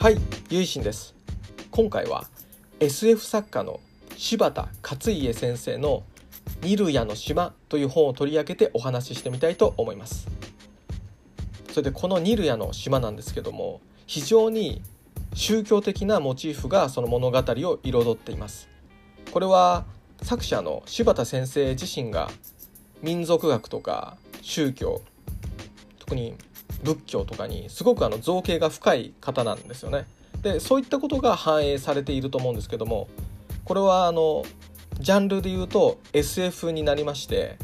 [0.00, 0.16] はい、
[0.48, 1.14] ゆいしんです。
[1.70, 2.26] 今回は
[2.80, 3.80] SF 作家の
[4.16, 6.04] 柴田勝家先生の
[6.64, 10.26] 「ニルヤの島」という本を取り上げてお話ししてみたいと思います。
[11.68, 14.80] それでこのニルヤの島なんですけども非常に
[15.34, 18.70] 宗教的なモチーフがその物語を彩っています。
[19.30, 19.84] これは
[20.22, 22.30] 作者の柴田先生自身が
[23.02, 25.02] 民族学とか宗教
[25.98, 26.36] 特に
[26.82, 30.06] 仏教とかにすごくあの造形が深い方なんですよね。
[30.42, 33.08] でそういったことが反映されていると思うんですけども
[33.64, 34.44] これはあの
[34.98, 37.58] ジャンルで言うと SF になりまして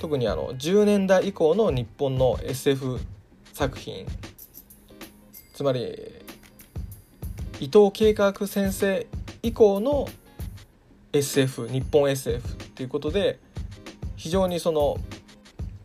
[0.00, 2.98] 特にあの10年代以降の日本の SF
[3.52, 4.06] 作品
[5.54, 6.22] つまり
[7.60, 9.06] 伊藤計画先生
[9.42, 10.08] 以降の
[11.12, 13.38] SF 日本 SF っていうことで
[14.16, 14.98] 非常にその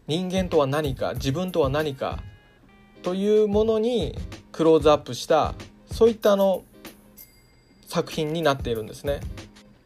[0.08, 2.20] 人間とは何か自分とは何か
[3.08, 4.18] というものに
[4.52, 5.56] クローズアップした
[5.90, 6.66] そういったあの
[7.88, 9.22] 作品になっているんですね。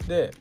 [0.08, 0.32] で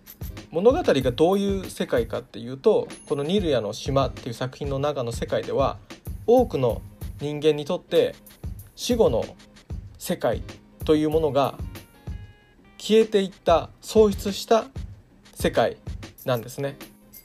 [0.51, 5.77] 物語がどういう世界かっていうとこの「ニルヤの島」っていう作品の中の世界では
[6.27, 6.81] 多くの
[7.21, 8.15] 人間にとって
[8.77, 9.27] 死後の
[9.99, 10.43] 世界
[10.87, 11.59] というものが
[12.79, 14.65] 消えていった喪失した
[15.35, 15.77] 世界
[16.25, 16.79] なんですね。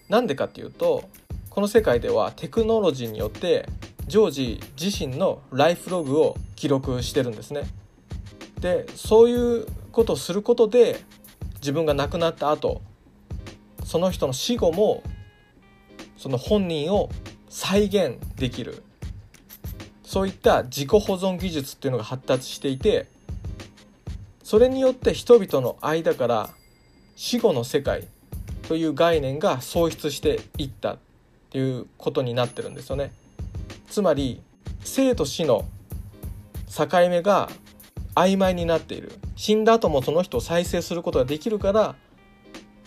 [0.09, 1.05] なんでかっていうと
[1.49, 3.69] この世界ではテクノロジーによって
[4.07, 7.63] ジョージ自身のライフログを記録してるんですね。
[8.59, 10.99] でそういうことをすることで
[11.55, 12.81] 自分が亡くなった後
[13.83, 15.03] その人の死後も
[16.17, 17.09] その本人を
[17.49, 18.83] 再現できる
[20.03, 23.07] そういった自己保存技術っていうのが発達していて
[24.43, 26.49] それによって人々の間から
[27.15, 28.07] 死後の世界
[28.67, 30.97] という概念が喪失していったっ
[31.49, 33.11] ていうことになってるんですよね。
[33.87, 34.41] つまり
[34.83, 35.65] 生と死の
[36.67, 37.49] 境目が
[38.15, 39.13] 曖昧になっている。
[39.35, 41.95] 死んだ後もその人を再生することができるから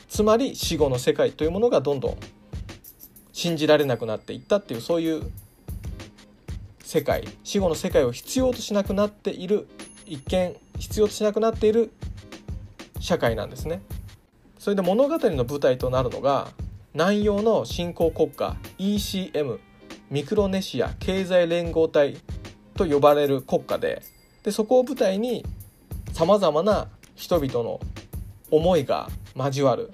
[0.08, 2.16] つまり死後の世界というものがどんどん
[3.32, 5.30] 信じられなくなっていったっていうそういう
[6.82, 7.28] 世界。
[7.44, 9.68] 死後の世界を必要としなくなっている
[10.06, 11.92] 一見必要としなくなっている
[12.98, 13.82] 社会なんですね。
[14.58, 16.48] それで物語の舞台となるのが
[16.94, 19.60] 南洋の新興国家 ECM
[20.10, 22.16] ミクロネシア経済連合体
[22.74, 24.02] と呼ばれる国家で
[24.42, 25.44] でそこを舞台に
[26.12, 27.80] さまざまな人々の
[28.50, 29.90] 思いが交わる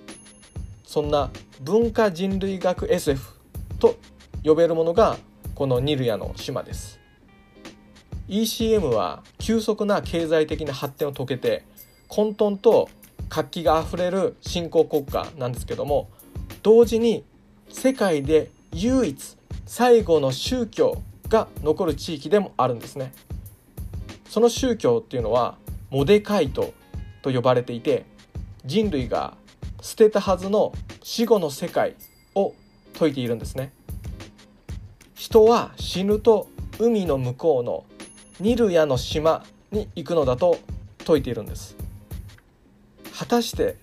[0.85, 1.31] そんな
[1.61, 3.35] 文化人類学 SF
[3.79, 3.97] と
[4.45, 5.17] 呼べるものが
[5.55, 7.01] このニルヤの島です。
[8.29, 11.65] ECM は急速な経済的な発展を遂げて
[12.09, 12.89] 混沌と
[13.29, 16.09] 活気があふれる新興国家なんですけども
[16.63, 17.25] 同時に
[17.69, 19.37] 世界で唯一
[19.67, 23.13] 最後の宗教が残る地域でもあるんですね。
[24.29, 25.57] その宗教っていうのは
[25.91, 26.75] モデカイト
[27.23, 28.05] と呼ばれていて
[28.65, 29.37] 人類が
[29.81, 31.95] 捨てたはずの死後の世界
[32.35, 32.55] を
[32.95, 33.73] 説いているんですね。
[35.15, 36.49] 人は死ぬと
[36.81, 37.85] 海の向こうの
[38.41, 40.59] ニルヤの島に行くのだと
[40.99, 41.77] 説いているんです。
[43.17, 43.77] 果たして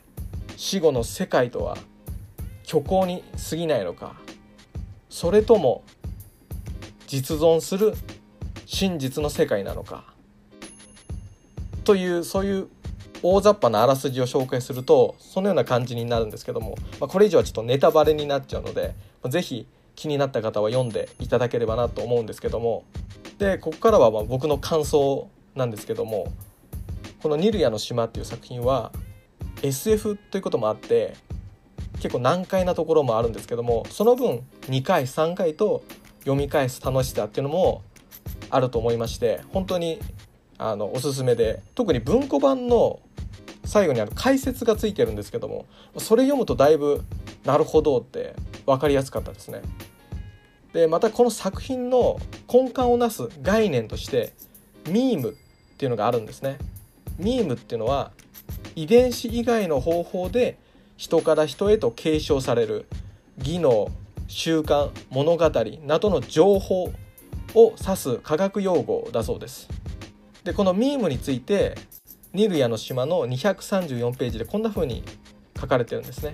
[0.58, 1.78] 死後の世界とは
[2.66, 4.16] 虚構に過ぎないのか
[5.12, 5.84] それとも
[7.06, 7.94] 実存する
[8.66, 10.06] 真実の世界なのか？
[11.84, 12.68] というそういう
[13.22, 18.96] 大雑把なあらすじを紹介するとそのような感じになるんですけども、まあ、これ以上はちょっとネタバレになっちゃうので
[19.30, 22.86] 是非気になった方は読んでいただければなと思うんですけども
[23.38, 26.32] でここからはま僕の感想なんですけども
[27.22, 28.94] この「ニルヤの島」っていう作品は
[29.62, 31.16] SF ということもあって
[32.02, 35.84] 結構難解なところもあるんですけどもその分2回3回と
[36.22, 37.84] 読み返す楽しさっていうのも
[38.50, 40.00] あると思いまして本当に
[40.58, 43.00] あのおすすめで特に文庫版の
[43.66, 45.66] 最後にある解説がついてるんですけども
[45.98, 47.04] それ読むとだいぶ
[47.46, 48.36] なるほどって
[48.66, 49.62] 分かりやすかったですね。
[50.74, 52.20] でまたこの作品の
[52.52, 54.34] 根幹をなす概念として
[54.88, 55.34] ミームっ
[55.78, 56.58] ていうのがあるんですね。
[57.18, 58.12] ミームっていうのは
[58.76, 60.58] 遺伝子以外の方法で
[61.02, 62.86] 人から人へと継承される
[63.40, 63.90] 技能
[64.28, 65.52] 習慣物語
[65.84, 66.94] などの情報
[67.56, 69.68] を指す科学用語だそうです。
[70.44, 71.76] でこのミームについて
[72.34, 75.04] ニルヤの島の234ページでこんな風に
[75.60, 76.34] 書かれてるんですね。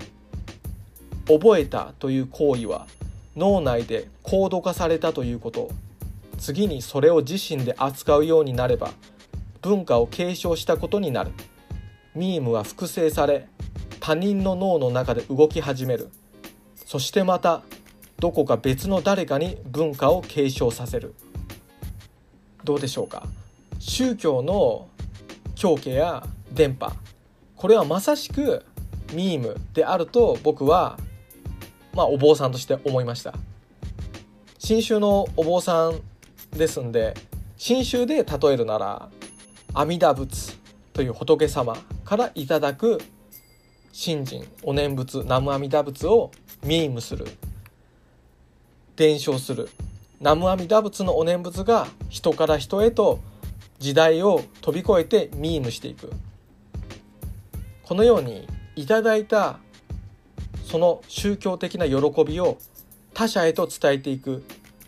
[1.26, 2.86] 覚えたという行為は
[3.38, 5.70] 脳内で高度化されたということ。
[6.36, 8.90] 次にそれを自身で扱うようになれば
[9.62, 11.30] 文化を継承したことになる。
[12.14, 13.48] ミームは複製され
[14.08, 16.08] 他人の脳の中で動き始める。
[16.74, 17.60] そしてまた
[18.18, 21.14] どこか別の誰かに文化を継承させる。
[22.64, 23.26] どうでしょうか？
[23.78, 24.88] 宗教の
[25.56, 26.90] 狂気や電波。
[27.54, 28.64] これはまさしく
[29.12, 30.98] ミームであると僕は
[31.92, 33.34] まあお坊さんとして思いました。
[34.58, 36.00] 新宗のお坊さん
[36.56, 37.12] ですんで
[37.58, 39.10] 新宗で例えるなら
[39.74, 40.56] 阿弥陀仏
[40.94, 41.76] という仏様
[42.06, 43.02] からいただく
[44.00, 46.30] 信心お念仏南無阿弥陀仏を
[46.64, 47.26] ミームする。
[48.94, 49.68] 伝承する。
[50.20, 53.18] 南無阿弥陀仏のお念仏が人から人へと
[53.80, 56.12] 時代を飛び越えてミームしていく。
[57.82, 58.46] このように
[58.76, 59.58] いただいた
[60.62, 62.58] その宗教的な喜びを
[63.14, 64.40] 他者へと伝えていくっ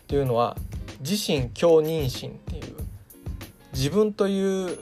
[0.07, 0.55] ていうのは
[1.01, 2.77] 自身共認心っていう
[3.73, 4.79] 自分という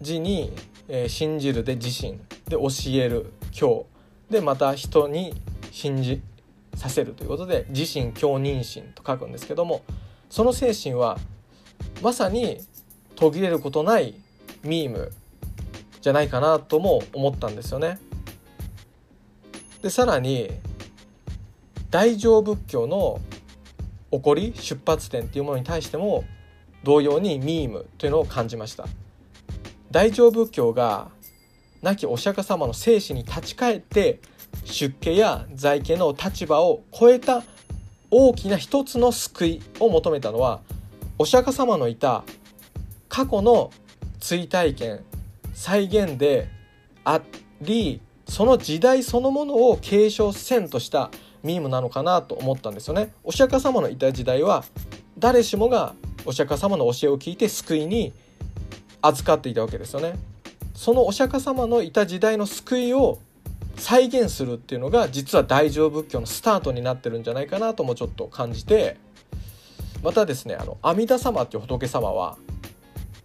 [0.00, 0.52] 字に、
[0.86, 3.86] えー、信じるで自身で教える教
[4.28, 5.34] でまた人に
[5.70, 6.20] 信じ
[6.76, 9.82] させるということで自身共認心と書くんですけども
[10.28, 11.18] その精神は
[12.02, 12.58] まさに
[13.14, 14.14] 途切れることない
[14.64, 15.12] ミーム
[16.00, 17.98] じゃないかなとも思ったんですよね。
[19.82, 20.50] でさらに
[21.90, 23.20] 大乗仏教の
[24.10, 26.24] 起こり出発点っていうものに対しても
[26.82, 28.86] 同様にミームというのを感じました
[29.90, 31.10] 大乗仏教が
[31.84, 34.20] 亡きお釈迦様の生死に立ち返って
[34.64, 37.42] 出家や在家の立場を超えた
[38.10, 40.62] 大きな一つの救いを求めたのは
[41.18, 42.24] お釈迦様のいた
[43.10, 43.70] 過去の
[44.18, 45.04] 追体験
[45.52, 46.48] 再現で
[47.04, 47.20] あ
[47.60, 51.10] りその時代そのものを継承せんとした
[51.42, 53.12] ミームなのかなと思ったんですよね。
[53.22, 54.64] お釈迦様のいた時代は
[55.18, 55.94] 誰しもが
[56.24, 58.14] お釈迦様の教えを聞いて救いに
[59.02, 60.14] 預かっていたわけですよね。
[60.74, 63.18] そのお釈迦様のいた時代の救いを
[63.76, 68.96] 再現するっていうのが実は大乗仏教のスタートになってるんじゃないかなともちょっと感じて
[70.02, 72.36] またですねあの阿弥陀様っていう仏様は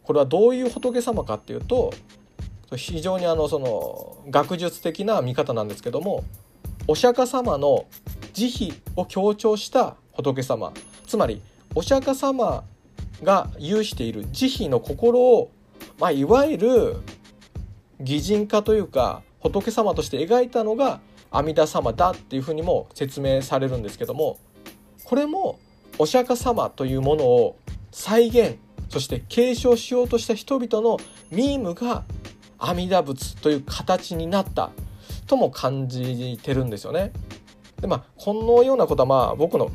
[0.04, 1.94] これはどういう仏様かっていうと
[2.75, 6.24] 非常にあのその学術的な見方なんですけども
[6.88, 7.86] お釈迦様の
[8.34, 10.72] 慈悲を強調した仏様
[11.06, 11.42] つまり
[11.75, 12.63] お釈迦様
[13.24, 15.52] が有している慈悲の心を、
[16.00, 16.95] まあ、いわゆる
[18.00, 21.01] 擬人化というか仏様として描いたのが
[21.31, 24.38] 阿弥陀様だっていうふうにも説明されるんですけども
[25.04, 25.60] これも
[25.98, 27.57] お釈迦様というものを
[27.92, 28.57] 再現
[28.90, 30.98] そして継承しようとした人々の
[31.31, 32.04] ミームが
[32.57, 34.72] 阿弥陀仏という形になった
[35.28, 37.12] とも感じてるんですよね。
[37.80, 39.69] でまあこのようなことはまあ僕の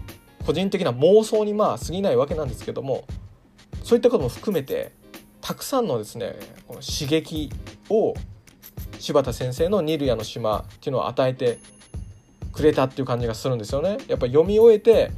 [0.45, 3.05] 個人的な妄想にまあ過ぎないわけなんですけども
[3.83, 4.93] そういったことも含めて
[5.45, 6.37] たくさんのですね
[6.67, 7.51] この刺激
[7.91, 8.15] を
[8.99, 11.59] 柴田先生の「ニルヤの島」っていうのを与えて
[12.51, 13.99] くれたっていう感じがするんですよね。
[14.09, 15.11] やっぱ読み終えて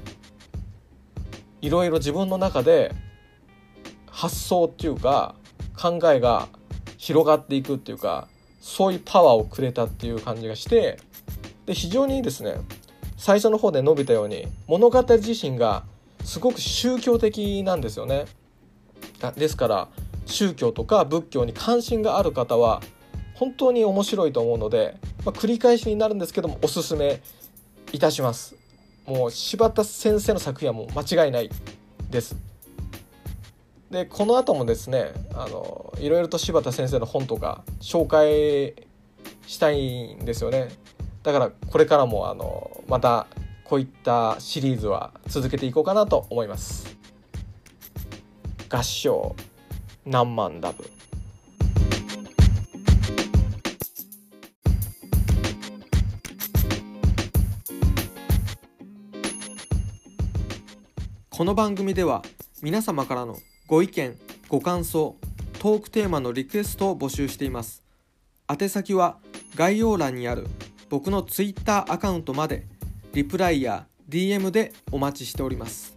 [1.63, 2.93] いろいろ自分の中で
[4.11, 5.37] 発想っていうか
[5.81, 6.49] 考えが
[6.99, 8.27] 広がっていくっていうか
[8.61, 10.99] そういうパワーをくれたっていう感じがして
[11.67, 12.57] で非常にですね
[13.17, 15.85] 最初の方で述べたように物語自身が
[16.25, 18.25] すごく宗教的なんですよね。
[19.37, 19.89] ですから
[20.27, 22.83] 宗教とか仏教に関心がある方は
[23.35, 27.23] 本当に面白いと思うので、まあ、繰り返しになるんですけどもおすすめ
[27.93, 28.57] いたします。
[29.07, 31.51] もう柴田先生の作品はもう間違いない
[32.11, 32.37] です。
[33.91, 38.75] でこの後もですねあのいろいろと柴田先生の本とか紹介
[39.47, 40.69] したいんですよね
[41.23, 43.29] だからこれからもあのまた
[43.65, 46.97] こういったシリーズは続けていこうかなと思います
[48.69, 49.37] 合唱
[50.09, 50.89] 何万ダブ
[61.29, 62.23] この番組では
[62.63, 63.37] 皆様からの
[63.67, 64.17] ご意見
[64.49, 65.17] ご感想
[65.59, 67.83] トークテーマのリクエストを募集しています。
[68.49, 69.19] 宛先は
[69.57, 70.47] 概要欄にある
[70.89, 72.65] 僕の Twitter アカウントまで
[73.13, 75.96] リプライや DM でお待ちしております。